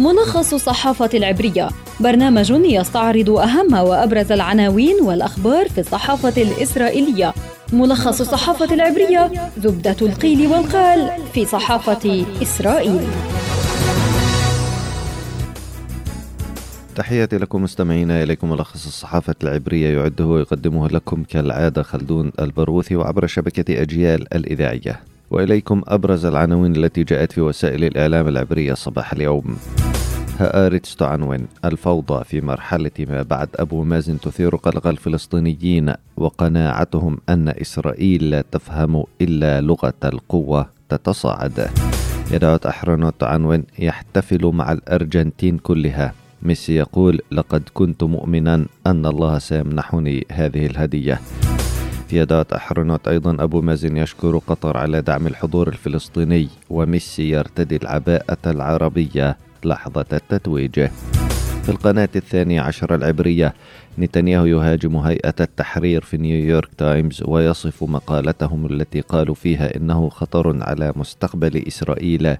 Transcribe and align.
ملخص 0.00 0.54
الصحافة 0.54 1.10
العبرية. 1.14 1.68
برنامج 2.00 2.50
يستعرض 2.50 3.30
أهم 3.30 3.74
وأبرز 3.74 4.32
العناوين 4.32 4.96
والأخبار 5.02 5.68
في 5.68 5.80
الصحافة 5.80 6.42
الإسرائيلية. 6.42 7.34
ملخص 7.72 8.20
الصحافة 8.20 8.74
العبرية 8.74 9.30
زبدة 9.58 9.96
القيل 10.02 10.46
والقال 10.46 11.10
في 11.34 11.44
صحافة 11.44 12.24
إسرائيل. 12.42 13.00
تحياتي 16.96 17.38
لكم 17.38 17.62
مستمعينا 17.62 18.22
إليكم 18.22 18.50
ملخص 18.50 18.86
الصحافة 18.86 19.34
العبرية 19.42 19.98
يعده 19.98 20.26
ويقدمه 20.26 20.88
لكم 20.88 21.22
كالعادة 21.22 21.82
خلدون 21.82 22.32
البروثي 22.40 22.96
وعبر 22.96 23.26
شبكة 23.26 23.82
أجيال 23.82 24.34
الإذاعية. 24.34 25.00
وإليكم 25.30 25.82
أبرز 25.88 26.26
العناوين 26.26 26.76
التي 26.76 27.04
جاءت 27.04 27.32
في 27.32 27.40
وسائل 27.40 27.84
الإعلام 27.84 28.28
العبرية 28.28 28.74
صباح 28.74 29.12
اليوم. 29.12 29.56
هآرتس 30.40 30.96
تعنون 30.96 31.46
الفوضى 31.64 32.24
في 32.24 32.40
مرحلة 32.40 32.90
ما 32.98 33.22
بعد 33.22 33.48
أبو 33.54 33.84
مازن 33.84 34.20
تثير 34.20 34.56
قلق 34.56 34.86
الفلسطينيين 34.86 35.92
وقناعتهم 36.16 37.18
أن 37.28 37.48
إسرائيل 37.48 38.30
لا 38.30 38.44
تفهم 38.52 39.04
إلا 39.20 39.60
لغة 39.60 39.94
القوة 40.04 40.66
تتصاعد. 40.88 41.70
يدعو 42.30 42.58
أحرنوت 42.66 43.14
تعنون 43.18 43.64
يحتفل 43.78 44.46
مع 44.46 44.72
الأرجنتين 44.72 45.58
كلها. 45.58 46.14
ميسي 46.42 46.74
يقول 46.74 47.20
لقد 47.32 47.62
كنت 47.74 48.02
مؤمنا 48.04 48.66
أن 48.86 49.06
الله 49.06 49.38
سيمنحني 49.38 50.26
هذه 50.32 50.66
الهدية. 50.66 51.20
في 52.08 52.18
يديعوت 52.18 52.52
أحرونوت 52.52 53.08
أيضا 53.08 53.36
أبو 53.44 53.60
مازن 53.60 53.96
يشكر 53.96 54.38
قطر 54.38 54.76
على 54.76 55.02
دعم 55.02 55.26
الحضور 55.26 55.68
الفلسطيني 55.68 56.48
وميسي 56.70 57.30
يرتدي 57.30 57.76
العباءة 57.76 58.38
العربية. 58.46 59.36
لحظة 59.64 60.06
التتويج. 60.12 60.88
في 61.62 61.68
القناة 61.68 62.08
الثانية 62.16 62.60
عشر 62.60 62.94
العبرية 62.94 63.54
نتنياهو 63.98 64.46
يهاجم 64.46 64.96
هيئة 64.96 65.34
التحرير 65.40 66.02
في 66.02 66.16
نيويورك 66.16 66.68
تايمز 66.78 67.22
ويصف 67.24 67.84
مقالتهم 67.84 68.66
التي 68.66 69.00
قالوا 69.00 69.34
فيها 69.34 69.76
إنه 69.76 70.08
خطر 70.08 70.62
على 70.62 70.92
مستقبل 70.96 71.64
إسرائيل 71.68 72.36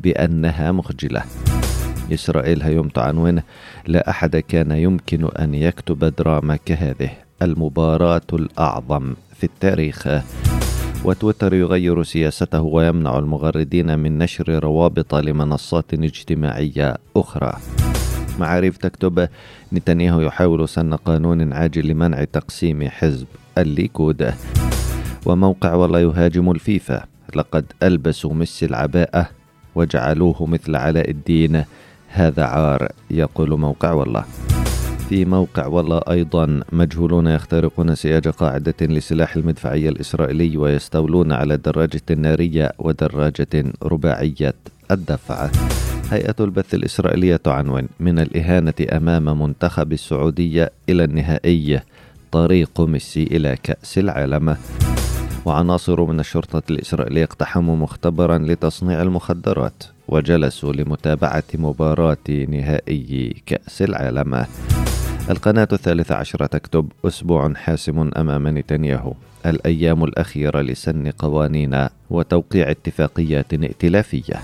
بأنها 0.00 0.72
مخجلة. 0.72 1.22
إسرائيل 2.12 2.62
هيوم 2.62 2.88
عنوانه 2.96 3.42
لا 3.86 4.10
أحد 4.10 4.36
كان 4.36 4.70
يمكن 4.70 5.28
أن 5.38 5.54
يكتب 5.54 6.04
دراما 6.04 6.56
كهذه. 6.56 7.10
المباراة 7.42 8.28
الأعظم 8.32 9.14
في 9.36 9.44
التاريخ. 9.44 10.08
وتويتر 11.04 11.54
يغير 11.54 12.02
سياسته 12.02 12.62
ويمنع 12.62 13.18
المغردين 13.18 13.98
من 13.98 14.18
نشر 14.18 14.64
روابط 14.64 15.14
لمنصات 15.14 15.94
اجتماعية 15.94 16.96
أخرى. 17.16 17.52
معاريف 18.38 18.76
تكتب 18.76 19.28
نتنياهو 19.72 20.20
يحاول 20.20 20.68
سن 20.68 20.94
قانون 20.94 21.52
عاجل 21.52 21.88
لمنع 21.88 22.24
تقسيم 22.24 22.88
حزب 22.88 23.26
الليكود. 23.58 24.34
وموقع 25.26 25.74
والله 25.74 26.00
يهاجم 26.00 26.50
الفيفا 26.50 27.04
لقد 27.36 27.64
ألبسوا 27.82 28.34
ميسي 28.34 28.66
العباءة 28.66 29.28
وجعلوه 29.74 30.46
مثل 30.46 30.76
علاء 30.76 31.10
الدين. 31.10 31.64
هذا 32.08 32.44
عار 32.44 32.88
يقول 33.10 33.58
موقع 33.58 33.92
والله. 33.92 34.24
في 35.14 35.24
موقع 35.24 35.66
والله 35.66 36.00
أيضا 36.10 36.60
مجهولون 36.72 37.26
يخترقون 37.26 37.94
سياج 37.94 38.28
قاعدة 38.28 38.74
لسلاح 38.80 39.36
المدفعية 39.36 39.88
الإسرائيلي 39.88 40.56
ويستولون 40.56 41.32
على 41.32 41.56
دراجة 41.56 42.02
نارية 42.16 42.72
ودراجة 42.78 43.64
رباعية 43.82 44.54
الدفع. 44.90 45.50
هيئة 46.10 46.34
البث 46.40 46.74
الإسرائيلية 46.74 47.36
تعنون 47.36 47.88
من 48.00 48.18
الإهانة 48.18 48.74
أمام 48.92 49.42
منتخب 49.42 49.92
السعودية 49.92 50.70
إلى 50.88 51.04
النهائي. 51.04 51.80
طريق 52.32 52.80
ميسي 52.80 53.22
إلى 53.22 53.56
كأس 53.62 53.98
العالم. 53.98 54.56
وعناصر 55.44 56.04
من 56.04 56.20
الشرطة 56.20 56.62
الإسرائيلية 56.70 57.24
اقتحموا 57.24 57.76
مختبرا 57.76 58.38
لتصنيع 58.38 59.02
المخدرات 59.02 59.84
وجلسوا 60.08 60.72
لمتابعة 60.72 61.44
مباراة 61.54 62.46
نهائي 62.48 63.42
كأس 63.46 63.82
العالم. 63.82 64.46
القناة 65.30 65.68
الثالثة 65.72 66.14
عشرة 66.14 66.46
تكتب 66.46 66.92
أسبوع 67.04 67.54
حاسم 67.54 68.10
أمام 68.16 68.58
نتنياهو 68.58 69.12
الأيام 69.46 70.04
الأخيرة 70.04 70.60
لسن 70.60 71.10
قوانين 71.10 71.86
وتوقيع 72.10 72.70
اتفاقيات 72.70 73.54
ائتلافية. 73.54 74.34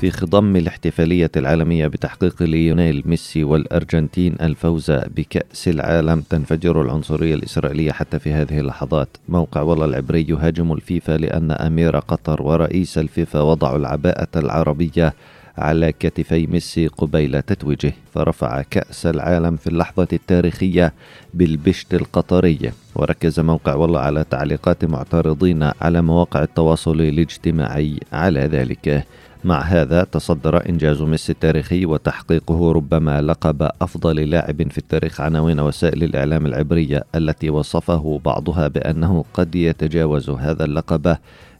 في 0.00 0.10
خضم 0.10 0.56
الاحتفالية 0.56 1.30
العالمية 1.36 1.86
بتحقيق 1.86 2.42
ليونيل 2.42 3.02
ميسي 3.06 3.44
والأرجنتين 3.44 4.36
الفوز 4.40 4.90
بكأس 4.90 5.68
العالم 5.68 6.20
تنفجر 6.20 6.82
العنصرية 6.82 7.34
الإسرائيلية 7.34 7.92
حتى 7.92 8.18
في 8.18 8.32
هذه 8.32 8.60
اللحظات. 8.60 9.08
موقع 9.28 9.60
والله 9.60 9.84
العبري 9.84 10.26
يهاجم 10.28 10.72
الفيفا 10.72 11.12
لأن 11.12 11.50
أمير 11.50 11.98
قطر 11.98 12.42
ورئيس 12.42 12.98
الفيفا 12.98 13.40
وضعوا 13.40 13.78
العباءة 13.78 14.28
العربية 14.36 15.14
على 15.58 15.92
كتفي 15.92 16.46
ميسي 16.46 16.86
قبيل 16.86 17.42
تتويجه 17.42 17.92
فرفع 18.14 18.62
كأس 18.62 19.06
العالم 19.06 19.56
في 19.56 19.66
اللحظة 19.66 20.08
التاريخية 20.12 20.92
بالبشت 21.34 21.94
القطري. 21.94 22.72
وركز 22.94 23.40
موقع 23.40 23.74
والله 23.74 24.00
على 24.00 24.24
تعليقات 24.30 24.84
معترضين 24.84 25.70
على 25.80 26.02
مواقع 26.02 26.42
التواصل 26.42 27.00
الاجتماعي 27.00 28.00
على 28.12 28.40
ذلك. 28.40 29.04
مع 29.44 29.60
هذا 29.60 30.04
تصدر 30.04 30.68
إنجاز 30.68 31.02
ميسي 31.02 31.32
التاريخي 31.32 31.86
وتحقيقه 31.86 32.72
ربما 32.72 33.22
لقب 33.22 33.70
أفضل 33.82 34.30
لاعب 34.30 34.70
في 34.70 34.78
التاريخ 34.78 35.20
عناوين 35.20 35.60
وسائل 35.60 36.04
الإعلام 36.04 36.46
العبرية 36.46 37.04
التي 37.14 37.50
وصفه 37.50 38.20
بعضها 38.24 38.68
بأنه 38.68 39.24
قد 39.34 39.54
يتجاوز 39.54 40.30
هذا 40.30 40.64
اللقب 40.64 41.16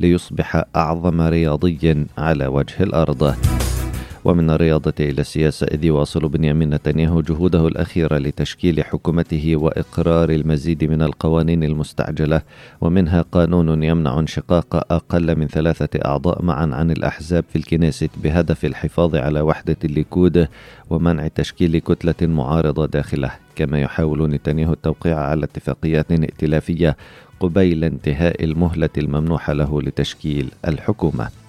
ليصبح 0.00 0.64
أعظم 0.76 1.20
رياضي 1.20 2.06
على 2.18 2.46
وجه 2.46 2.82
الأرض. 2.82 3.34
ومن 4.24 4.50
الرياضة 4.50 4.94
إلى 5.00 5.20
السياسة 5.20 5.66
إذ 5.66 5.84
يواصل 5.84 6.28
بنيامين 6.28 6.74
نتنياهو 6.74 7.20
جهوده 7.20 7.68
الأخيرة 7.68 8.18
لتشكيل 8.18 8.84
حكومته 8.84 9.56
وإقرار 9.56 10.30
المزيد 10.30 10.84
من 10.84 11.02
القوانين 11.02 11.64
المستعجلة. 11.64 12.42
ومنها 12.80 13.22
قانون 13.22 13.82
يمنع 13.82 14.18
انشقاق 14.18 14.92
أقل 14.92 15.38
من 15.38 15.46
ثلاثة 15.46 15.98
أعضاء 16.04 16.42
معا 16.42 16.66
عن 16.66 16.90
الأحزاب 16.90 17.44
في 17.48 17.56
الكنيست 17.56 18.10
بهدف 18.22 18.64
الحفاظ 18.64 19.16
على 19.16 19.40
وحدة 19.40 19.76
الليكود 19.84 20.48
ومنع 20.90 21.28
تشكيل 21.28 21.78
كتلة 21.78 22.28
معارضة 22.28 22.86
داخلة. 22.86 23.30
كما 23.56 23.80
يحاول 23.80 24.30
نتنياهو 24.30 24.72
التوقيع 24.72 25.18
على 25.18 25.44
اتفاقيات 25.44 26.12
ائتلافية 26.12 26.96
قبيل 27.40 27.84
انتهاء 27.84 28.44
المهلة 28.44 28.90
الممنوحة 28.98 29.52
له 29.52 29.82
لتشكيل 29.82 30.50
الحكومة. 30.68 31.47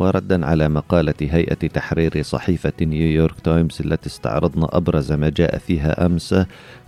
وردا 0.00 0.46
على 0.46 0.68
مقالة 0.68 1.14
هيئة 1.20 1.54
تحرير 1.54 2.22
صحيفة 2.22 2.72
نيويورك 2.80 3.40
تايمز 3.40 3.78
التي 3.80 4.06
استعرضنا 4.06 4.68
أبرز 4.72 5.12
ما 5.12 5.28
جاء 5.28 5.58
فيها 5.58 6.06
أمس 6.06 6.34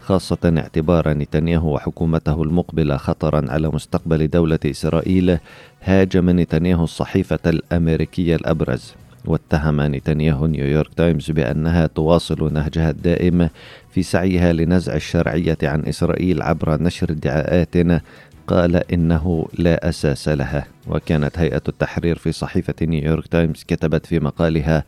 خاصة 0.01 0.55
اعتبار 0.59 1.09
نتنياهو 1.09 1.75
وحكومته 1.75 2.43
المقبلة 2.43 2.97
خطرا 2.97 3.51
على 3.51 3.69
مستقبل 3.69 4.29
دولة 4.29 4.59
إسرائيل 4.67 5.39
هاجم 5.83 6.41
نتنياهو 6.41 6.85
الصحيفة 6.85 7.39
الأمريكية 7.47 8.37
الأبرز. 8.37 8.95
واتهم 9.25 9.81
نتنياهو 9.81 10.47
نيويورك 10.47 10.95
تايمز 10.95 11.31
بأنها 11.31 11.87
تواصل 11.87 12.53
نهجها 12.53 12.91
الدائم 12.91 13.49
في 13.91 14.03
سعيها 14.03 14.53
لنزع 14.53 14.95
الشرعية 14.95 15.59
عن 15.63 15.85
إسرائيل 15.85 16.43
عبر 16.43 16.83
نشر 16.83 17.11
ادعاءات 17.11 18.03
قال 18.47 18.93
إنه 18.93 19.47
لا 19.59 19.89
أساس 19.89 20.29
لها 20.29 20.67
وكانت 20.89 21.39
هيئة 21.39 21.63
التحرير 21.69 22.19
في 22.19 22.33
صحيفة 22.33 22.75
نيويورك 22.83 23.27
تايمز 23.27 23.65
كتبت 23.69 24.07
في 24.07 24.21
مقالها 24.21 24.85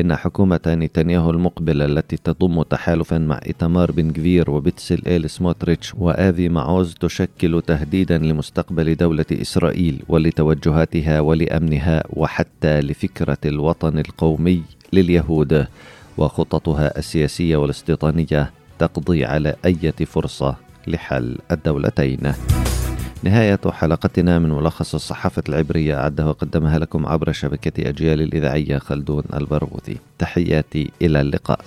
إن 0.00 0.16
حكومة 0.16 0.60
نتنياهو 0.66 1.30
المقبلة 1.30 1.84
التي 1.84 2.16
تضم 2.16 2.62
تحالفا 2.62 3.18
مع 3.18 3.40
إتمار 3.46 3.92
بن 3.92 4.12
غفير 4.12 4.50
وبتسلئيل 4.50 5.30
سموتريتش 5.30 5.94
وآفي 5.94 6.48
معوز 6.48 6.94
تشكل 6.94 7.62
تهديدا 7.66 8.18
لمستقبل 8.18 8.94
دولة 8.94 9.24
إسرائيل 9.32 10.02
ولتوجهاتها 10.08 11.20
ولأمنها 11.20 12.02
وحتى 12.10 12.80
لفكرة 12.80 13.38
الوطن 13.44 13.98
القومي 13.98 14.62
لليهود 14.92 15.66
وخططها 16.18 16.98
السياسية 16.98 17.56
والاستيطانية 17.56 18.50
تقضي 18.78 19.24
على 19.24 19.54
أي 19.64 19.92
فرصة 19.92 20.56
لحل 20.86 21.38
الدولتين. 21.50 22.32
نهاية 23.22 23.60
حلقتنا 23.70 24.38
من 24.38 24.48
ملخص 24.48 24.94
الصحافة 24.94 25.42
العبرية 25.48 26.00
أعدها 26.00 26.26
وقدمها 26.26 26.78
لكم 26.78 27.06
عبر 27.06 27.32
شبكة 27.32 27.88
أجيال 27.88 28.20
الإذاعية 28.20 28.78
خلدون 28.78 29.24
البرغوثي 29.34 29.96
تحياتي 30.18 30.90
إلى 31.02 31.20
اللقاء. 31.20 31.60